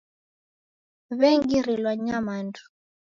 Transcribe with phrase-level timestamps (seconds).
[1.17, 2.61] W'engirilwa ni nyamandu.